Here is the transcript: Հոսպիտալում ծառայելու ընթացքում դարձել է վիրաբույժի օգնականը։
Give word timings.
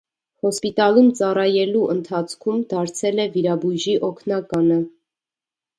Հոսպիտալում 0.45 1.11
ծառայելու 1.19 1.83
ընթացքում 1.97 2.65
դարձել 2.73 3.25
է 3.27 3.29
վիրաբույժի 3.37 3.95
օգնականը։ 4.13 4.85